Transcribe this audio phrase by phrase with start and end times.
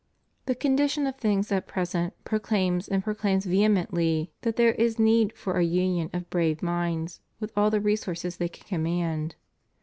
[0.47, 5.31] The condition of things at present proclaims, and pro claims vehemently, that there is need
[5.37, 9.35] for a union of brave minds with all the resources they can command.